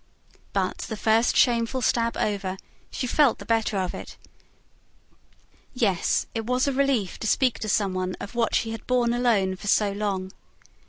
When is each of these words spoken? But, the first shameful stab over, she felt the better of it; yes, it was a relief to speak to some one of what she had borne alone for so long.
But, 0.51 0.79
the 0.79 0.97
first 0.97 1.37
shameful 1.37 1.83
stab 1.83 2.17
over, 2.17 2.57
she 2.89 3.05
felt 3.05 3.37
the 3.37 3.45
better 3.45 3.77
of 3.77 3.93
it; 3.93 4.17
yes, 5.75 6.25
it 6.33 6.43
was 6.47 6.67
a 6.67 6.73
relief 6.73 7.19
to 7.19 7.27
speak 7.27 7.59
to 7.59 7.69
some 7.69 7.93
one 7.93 8.15
of 8.19 8.33
what 8.33 8.55
she 8.55 8.71
had 8.71 8.87
borne 8.87 9.13
alone 9.13 9.55
for 9.57 9.67
so 9.67 9.91
long. 9.91 10.31